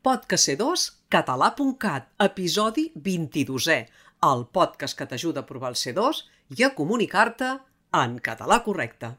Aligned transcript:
Podcast2, 0.00 0.92
català.cat, 1.12 2.06
episodi 2.24 2.86
22è, 2.96 3.74
el 4.24 4.44
podcast 4.48 4.96
que 4.96 5.04
t'ajuda 5.04 5.42
a 5.42 5.44
provar 5.44 5.74
el 5.74 5.76
C2 5.76 6.22
i 6.56 6.62
a 6.64 6.70
comunicar-te 6.72 7.48
en 7.98 8.14
català 8.24 8.56
correcte. 8.64 9.10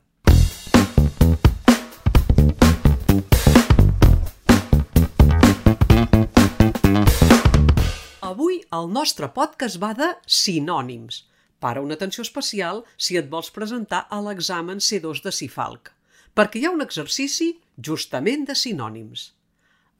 Avui 8.26 8.58
el 8.74 8.90
nostre 8.90 9.29
podcast 9.36 9.78
va 9.84 9.92
de 9.94 10.08
sinònims. 10.26 11.28
Para 11.62 11.84
una 11.86 11.94
atenció 11.94 12.26
especial 12.26 12.82
si 12.98 13.20
et 13.22 13.29
vols 13.29 13.54
presentar 13.54 14.08
a 14.10 14.18
l'examen 14.26 14.82
C2 14.82 15.22
de 15.22 15.36
Cifalc, 15.44 15.94
perquè 16.34 16.58
hi 16.58 16.66
ha 16.66 16.73
un 16.73 16.82
exercici 16.82 17.52
justament 17.77 18.50
de 18.50 18.58
sinònims. 18.58 19.27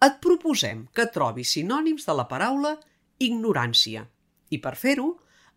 Et 0.02 0.16
proposem 0.24 0.88
que 0.98 1.10
trobis 1.14 1.52
sinònims 1.58 2.08
de 2.08 2.16
la 2.18 2.28
paraula 2.30 2.76
ignorància. 3.22 4.08
I 4.50 4.58
per 4.64 4.74
fer-ho, 4.76 5.12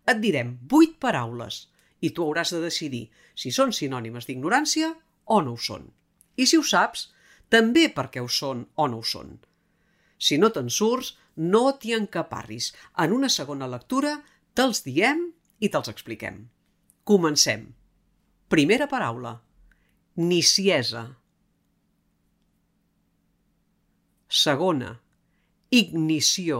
et 0.05 0.21
direm 0.21 0.53
vuit 0.69 0.93
paraules 1.01 1.65
i 2.05 2.11
tu 2.13 2.25
hauràs 2.25 2.51
de 2.53 2.61
decidir 2.61 3.07
si 3.33 3.51
són 3.51 3.73
sinònimes 3.73 4.27
d'ignorància 4.27 4.91
o 5.33 5.41
no 5.41 5.55
ho 5.55 5.61
són. 5.67 5.87
I 6.37 6.45
si 6.45 6.59
ho 6.59 6.63
saps, 6.63 7.09
també 7.49 7.87
perquè 7.95 8.21
ho 8.21 8.29
són 8.29 8.65
o 8.75 8.87
no 8.91 9.01
ho 9.01 9.07
són. 9.07 9.37
Si 10.17 10.37
no 10.37 10.51
te'n 10.53 10.69
surts, 10.69 11.15
no 11.35 11.63
t'hi 11.79 11.95
encaparris. 11.97 12.71
En 13.01 13.15
una 13.15 13.29
segona 13.29 13.67
lectura 13.67 14.15
te'ls 14.55 14.83
diem 14.85 15.25
i 15.59 15.69
te'ls 15.71 15.91
expliquem. 15.91 16.45
Comencem. 17.03 17.67
Primera 18.49 18.87
paraula. 18.87 19.35
Niciesa. 20.15 21.07
Segona. 24.35 24.89
Ignició. 25.71 26.57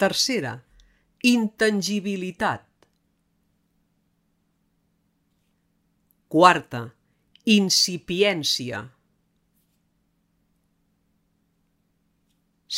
Tercera. 0.00 0.54
Intangibilitat. 1.30 2.64
Quarta. 6.32 6.82
Incipiència. 7.58 8.80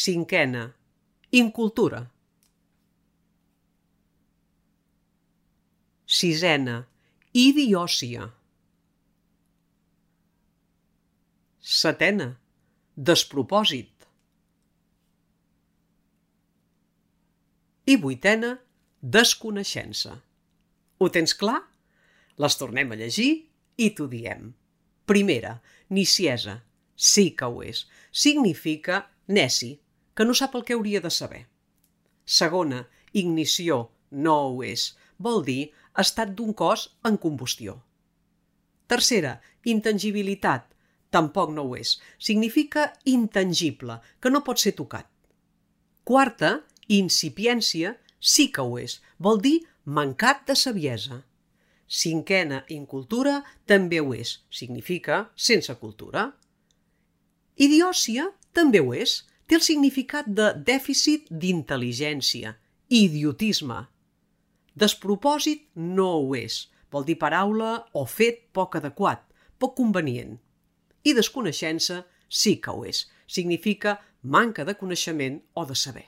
Cinquena. 0.02 0.66
Incultura. 1.44 2.02
Sisena. 6.18 6.80
Idiòcia. 7.46 8.32
Setena. 11.62 12.40
Despropòsit. 12.96 14.06
I 17.86 17.94
vuitena. 18.02 18.56
Desconeixença. 18.98 20.16
Ho 20.98 21.08
tens 21.14 21.36
clar? 21.38 21.60
Les 22.42 22.58
tornem 22.58 22.90
a 22.90 22.98
llegir 22.98 23.30
i 23.78 23.88
t'ho 23.94 24.08
diem. 24.10 24.50
Primera, 25.06 25.60
niciesa. 25.90 26.56
Sí 26.96 27.30
que 27.38 27.46
ho 27.46 27.62
és. 27.62 27.84
Significa 28.10 28.98
neci, 29.28 29.76
que 30.14 30.26
no 30.26 30.34
sap 30.34 30.58
el 30.58 30.66
que 30.66 30.74
hauria 30.74 31.00
de 31.00 31.14
saber. 31.14 31.44
Segona, 32.26 32.88
ignició. 33.14 33.84
No 34.10 34.34
ho 34.50 34.66
és. 34.66 34.96
Vol 35.22 35.46
dir 35.46 35.70
estat 35.98 36.34
d'un 36.34 36.52
cos 36.58 36.88
en 37.06 37.22
combustió. 37.22 37.78
Tercera, 38.90 39.38
intangibilitat. 39.62 40.71
Tampoc 41.12 41.50
no 41.52 41.66
ho 41.68 41.76
és. 41.76 41.98
Significa 42.18 42.88
intangible, 43.04 43.98
que 44.20 44.30
no 44.32 44.42
pot 44.46 44.60
ser 44.62 44.72
tocat. 44.78 45.08
Quarta, 46.08 46.62
incipiència, 46.88 47.96
sí 48.18 48.48
que 48.54 48.64
ho 48.64 48.78
és. 48.80 49.00
Vol 49.18 49.42
dir 49.44 49.58
mancat 49.84 50.46
de 50.48 50.56
saviesa. 50.56 51.20
Cinquena, 51.86 52.62
incultura, 52.72 53.42
també 53.68 54.00
ho 54.00 54.14
és. 54.16 54.38
Significa 54.48 55.26
sense 55.36 55.74
cultura. 55.76 56.30
Idiòcia 57.60 58.30
també 58.56 58.80
ho 58.80 58.94
és. 58.96 59.20
Té 59.46 59.58
el 59.58 59.64
significat 59.66 60.28
de 60.32 60.52
dèficit 60.64 61.26
d'intel·ligència, 61.28 62.54
idiotisme. 62.88 63.82
Despropòsit 64.72 65.66
no 65.76 66.06
ho 66.22 66.32
és. 66.38 66.70
Vol 66.92 67.04
dir 67.04 67.18
paraula 67.20 67.74
o 67.92 68.06
fet 68.08 68.46
poc 68.56 68.78
adequat, 68.80 69.26
poc 69.60 69.76
convenient. 69.76 70.38
I 71.04 71.14
desconeixença 71.18 72.02
sí 72.28 72.56
que 72.62 72.70
ho 72.70 72.84
és. 72.86 73.06
Significa 73.26 73.98
manca 74.22 74.64
de 74.64 74.74
coneixement 74.78 75.40
o 75.54 75.64
de 75.66 75.74
saber. 75.74 76.06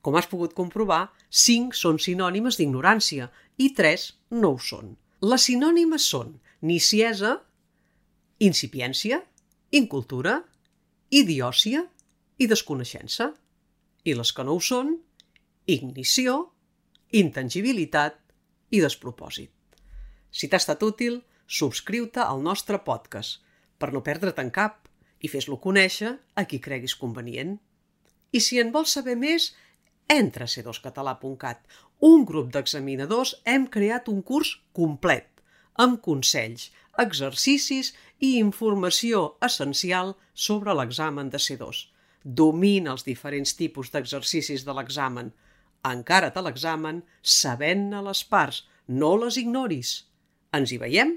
Com 0.00 0.16
has 0.16 0.28
pogut 0.30 0.54
comprovar, 0.56 1.10
5 1.28 1.76
són 1.76 1.98
sinònimes 2.00 2.56
d'ignorància 2.56 3.28
i 3.60 3.68
3 3.76 4.06
no 4.40 4.54
ho 4.54 4.60
són. 4.64 4.94
Les 5.20 5.44
sinònimes 5.50 6.06
són 6.08 6.38
niciesa, 6.64 7.36
incipiència, 8.40 9.20
incultura, 9.76 10.38
idiòcia 11.10 11.84
i 12.40 12.48
desconeixença. 12.48 13.34
I 14.08 14.16
les 14.16 14.32
que 14.32 14.44
no 14.48 14.56
ho 14.56 14.64
són, 14.64 14.94
ignició, 15.68 16.38
intangibilitat 17.12 18.16
i 18.72 18.80
despropòsit. 18.80 19.52
Si 20.32 20.48
t'ha 20.48 20.60
estat 20.62 20.80
útil, 20.86 21.20
subscriu-te 21.44 22.24
al 22.24 22.40
nostre 22.40 22.80
podcast 22.86 23.42
per 23.80 23.90
no 23.94 24.04
perdre't 24.04 24.38
en 24.42 24.52
cap 24.52 24.86
i 25.20 25.28
fes-lo 25.32 25.58
conèixer 25.64 26.14
a 26.36 26.44
qui 26.48 26.60
creguis 26.60 26.94
convenient. 27.00 27.56
I 28.36 28.40
si 28.44 28.60
en 28.60 28.70
vols 28.74 28.92
saber 28.96 29.16
més, 29.18 29.50
entra 30.10 30.46
a 30.46 30.52
c2català.cat. 30.52 31.64
Un 32.06 32.24
grup 32.28 32.52
d'examinadors 32.54 33.34
hem 33.44 33.66
creat 33.72 34.08
un 34.12 34.22
curs 34.26 34.54
complet, 34.76 35.28
amb 35.76 36.00
consells, 36.04 36.70
exercicis 37.00 37.92
i 38.18 38.36
informació 38.40 39.36
essencial 39.46 40.14
sobre 40.34 40.74
l'examen 40.76 41.30
de 41.32 41.40
C2. 41.40 41.86
Domina 42.24 42.92
els 42.92 43.06
diferents 43.06 43.54
tipus 43.56 43.92
d'exercicis 43.92 44.66
de 44.66 44.76
l'examen. 44.76 45.30
Encara't 45.90 46.36
a 46.36 46.44
l'examen 46.44 47.00
sabent-ne 47.22 48.02
les 48.04 48.24
parts, 48.28 48.64
no 48.88 49.14
les 49.16 49.38
ignoris. 49.40 49.94
Ens 50.52 50.72
hi 50.72 50.80
veiem? 50.82 51.16